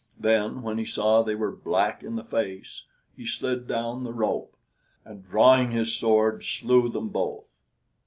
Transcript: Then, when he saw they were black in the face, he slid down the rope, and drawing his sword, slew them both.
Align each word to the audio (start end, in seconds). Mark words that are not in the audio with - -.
Then, 0.19 0.63
when 0.63 0.79
he 0.79 0.85
saw 0.87 1.21
they 1.21 1.35
were 1.35 1.51
black 1.51 2.01
in 2.01 2.15
the 2.15 2.23
face, 2.23 2.85
he 3.15 3.27
slid 3.27 3.67
down 3.67 4.03
the 4.03 4.11
rope, 4.11 4.55
and 5.05 5.23
drawing 5.23 5.69
his 5.69 5.95
sword, 5.95 6.43
slew 6.43 6.89
them 6.89 7.09
both. 7.09 7.45